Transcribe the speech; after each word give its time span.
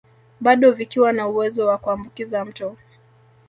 Bado 0.41 0.71
vikiwa 0.71 1.13
na 1.13 1.27
uwezo 1.27 1.67
wa 1.67 1.77
kuambukiza 1.77 2.45
mtu 2.45 2.77